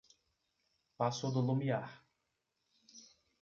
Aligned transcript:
Paço 0.97 1.29
do 1.29 1.41
Lumiar 1.41 2.01